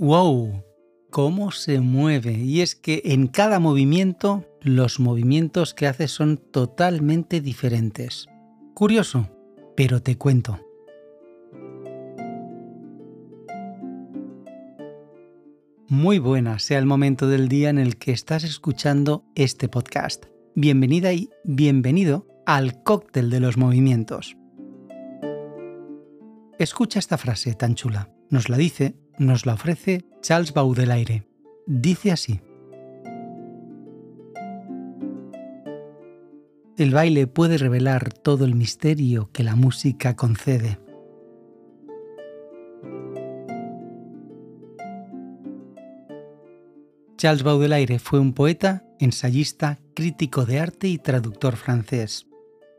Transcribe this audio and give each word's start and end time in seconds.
¡Wow! 0.00 0.62
¿Cómo 1.10 1.50
se 1.50 1.80
mueve? 1.80 2.32
Y 2.32 2.60
es 2.60 2.76
que 2.76 3.02
en 3.04 3.26
cada 3.26 3.58
movimiento 3.58 4.44
los 4.60 5.00
movimientos 5.00 5.74
que 5.74 5.88
hace 5.88 6.06
son 6.06 6.36
totalmente 6.36 7.40
diferentes. 7.40 8.28
Curioso, 8.74 9.28
pero 9.76 10.00
te 10.00 10.16
cuento. 10.16 10.60
Muy 15.88 16.20
buena 16.20 16.60
sea 16.60 16.78
el 16.78 16.86
momento 16.86 17.26
del 17.26 17.48
día 17.48 17.68
en 17.68 17.80
el 17.80 17.96
que 17.96 18.12
estás 18.12 18.44
escuchando 18.44 19.24
este 19.34 19.68
podcast. 19.68 20.26
Bienvenida 20.54 21.12
y 21.12 21.28
bienvenido 21.42 22.24
al 22.46 22.84
cóctel 22.84 23.30
de 23.30 23.40
los 23.40 23.56
movimientos. 23.56 24.36
Escucha 26.60 27.00
esta 27.00 27.18
frase 27.18 27.54
tan 27.54 27.74
chula. 27.74 28.12
Nos 28.30 28.48
la 28.48 28.58
dice, 28.58 28.94
nos 29.18 29.46
la 29.46 29.54
ofrece 29.54 30.04
Charles 30.22 30.52
Baudelaire. 30.52 31.26
Dice 31.66 32.12
así. 32.12 32.40
El 36.76 36.92
baile 36.92 37.26
puede 37.26 37.58
revelar 37.58 38.12
todo 38.12 38.44
el 38.44 38.54
misterio 38.54 39.30
que 39.32 39.42
la 39.42 39.56
música 39.56 40.14
concede. 40.14 40.78
Charles 47.16 47.42
Baudelaire 47.42 47.98
fue 47.98 48.20
un 48.20 48.32
poeta, 48.32 48.84
ensayista, 49.00 49.80
crítico 49.94 50.46
de 50.46 50.60
arte 50.60 50.86
y 50.86 50.98
traductor 50.98 51.56
francés. 51.56 52.28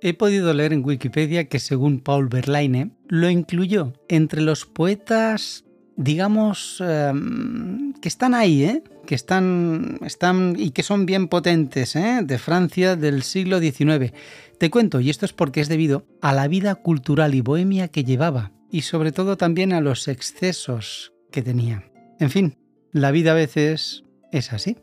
He 0.00 0.12
podido 0.12 0.52
leer 0.52 0.72
en 0.72 0.84
Wikipedia 0.84 1.48
que 1.48 1.60
según 1.60 2.00
Paul 2.00 2.28
Verlaine 2.28 2.90
lo 3.06 3.30
incluyó 3.30 3.92
entre 4.08 4.42
los 4.42 4.66
poetas, 4.66 5.64
digamos, 5.96 6.82
em, 6.86 7.92
que 7.94 8.08
están 8.08 8.34
ahí, 8.34 8.64
¿eh? 8.64 8.82
que 9.06 9.14
están, 9.14 9.98
están 10.04 10.54
y 10.58 10.70
que 10.70 10.82
son 10.82 11.06
bien 11.06 11.28
potentes, 11.28 11.96
¿eh? 11.96 12.20
de 12.24 12.38
Francia 12.38 12.96
del 12.96 13.22
siglo 13.22 13.60
XIX. 13.60 14.12
Te 14.58 14.70
cuento, 14.70 15.00
y 15.00 15.10
esto 15.10 15.26
es 15.26 15.32
porque 15.32 15.60
es 15.60 15.68
debido 15.68 16.06
a 16.20 16.32
la 16.32 16.48
vida 16.48 16.74
cultural 16.74 17.34
y 17.34 17.40
bohemia 17.40 17.88
que 17.88 18.04
llevaba, 18.04 18.52
y 18.70 18.82
sobre 18.82 19.12
todo 19.12 19.36
también 19.36 19.72
a 19.72 19.80
los 19.80 20.08
excesos 20.08 21.12
que 21.30 21.42
tenía. 21.42 21.84
En 22.18 22.30
fin, 22.30 22.56
la 22.92 23.10
vida 23.10 23.32
a 23.32 23.34
veces 23.34 24.04
es 24.32 24.52
así. 24.52 24.76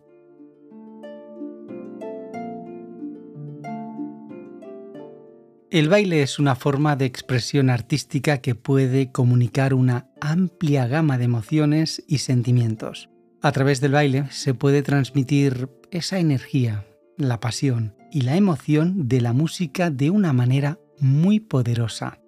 El 5.72 5.88
baile 5.88 6.22
es 6.22 6.38
una 6.38 6.56
forma 6.56 6.98
de 6.98 7.06
expresión 7.06 7.70
artística 7.70 8.40
que 8.40 8.56
puede 8.56 9.14
comunicar 9.14 9.74
una 9.74 10.10
amplia 10.20 10.86
gama 10.86 11.18
de 11.18 11.24
emociones 11.24 12.04
y 12.10 12.18
sentimientos. 12.18 13.10
A 13.42 13.54
través 13.54 13.80
del 13.80 13.94
baile 13.94 14.26
se 14.32 14.54
puede 14.54 14.82
transmitir 14.82 15.70
esa 15.90 16.20
energía, 16.20 16.86
la 17.16 17.40
pasión 17.40 17.96
y 18.12 18.20
la 18.20 18.36
emoción 18.36 19.08
de 19.08 19.22
la 19.22 19.32
música 19.32 19.90
de 19.90 20.10
una 20.10 20.34
manera 20.34 20.78
muy 21.00 21.40
poderosa. 21.40 22.20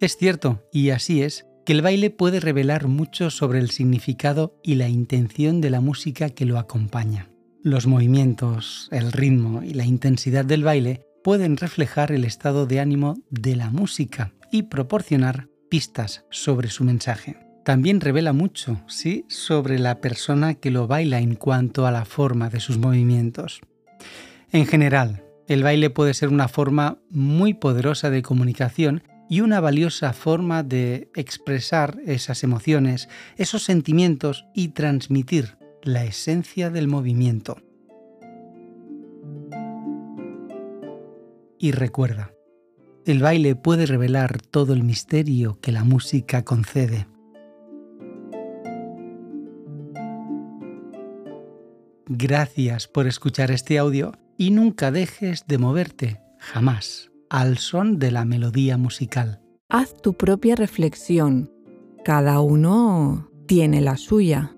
Es 0.00 0.16
cierto, 0.16 0.64
y 0.72 0.90
así 0.90 1.22
es, 1.22 1.46
que 1.64 1.72
el 1.72 1.82
baile 1.82 2.10
puede 2.10 2.40
revelar 2.40 2.88
mucho 2.88 3.30
sobre 3.30 3.60
el 3.60 3.70
significado 3.70 4.58
y 4.64 4.74
la 4.74 4.88
intención 4.88 5.60
de 5.60 5.70
la 5.70 5.80
música 5.80 6.30
que 6.30 6.46
lo 6.46 6.58
acompaña. 6.58 7.30
Los 7.64 7.88
movimientos, 7.88 8.88
el 8.92 9.10
ritmo 9.10 9.64
y 9.64 9.74
la 9.74 9.84
intensidad 9.84 10.44
del 10.44 10.62
baile 10.62 11.02
pueden 11.24 11.56
reflejar 11.56 12.12
el 12.12 12.24
estado 12.24 12.66
de 12.66 12.78
ánimo 12.78 13.16
de 13.30 13.56
la 13.56 13.70
música 13.70 14.32
y 14.52 14.64
proporcionar 14.64 15.48
pistas 15.68 16.24
sobre 16.30 16.70
su 16.70 16.84
mensaje. 16.84 17.36
También 17.64 18.00
revela 18.00 18.32
mucho, 18.32 18.80
sí, 18.86 19.24
sobre 19.28 19.80
la 19.80 20.00
persona 20.00 20.54
que 20.54 20.70
lo 20.70 20.86
baila 20.86 21.18
en 21.18 21.34
cuanto 21.34 21.84
a 21.84 21.90
la 21.90 22.04
forma 22.04 22.48
de 22.48 22.60
sus 22.60 22.78
movimientos. 22.78 23.60
En 24.52 24.64
general, 24.64 25.24
el 25.48 25.64
baile 25.64 25.90
puede 25.90 26.14
ser 26.14 26.28
una 26.28 26.46
forma 26.46 26.98
muy 27.10 27.54
poderosa 27.54 28.08
de 28.08 28.22
comunicación 28.22 29.02
y 29.28 29.40
una 29.40 29.58
valiosa 29.58 30.12
forma 30.12 30.62
de 30.62 31.10
expresar 31.16 31.98
esas 32.06 32.44
emociones, 32.44 33.08
esos 33.36 33.64
sentimientos 33.64 34.46
y 34.54 34.68
transmitir 34.68 35.57
la 35.82 36.04
esencia 36.04 36.70
del 36.70 36.88
movimiento. 36.88 37.56
Y 41.58 41.72
recuerda, 41.72 42.32
el 43.04 43.20
baile 43.20 43.56
puede 43.56 43.86
revelar 43.86 44.40
todo 44.40 44.72
el 44.72 44.84
misterio 44.84 45.58
que 45.60 45.72
la 45.72 45.84
música 45.84 46.44
concede. 46.44 47.06
Gracias 52.06 52.88
por 52.88 53.06
escuchar 53.06 53.50
este 53.50 53.78
audio 53.78 54.12
y 54.36 54.50
nunca 54.50 54.90
dejes 54.90 55.46
de 55.46 55.58
moverte, 55.58 56.20
jamás 56.38 57.10
al 57.30 57.58
son 57.58 57.98
de 57.98 58.10
la 58.10 58.24
melodía 58.24 58.76
musical. 58.76 59.40
Haz 59.68 59.94
tu 60.00 60.14
propia 60.14 60.56
reflexión. 60.56 61.52
Cada 62.04 62.40
uno 62.40 63.30
tiene 63.46 63.80
la 63.80 63.96
suya. 63.96 64.54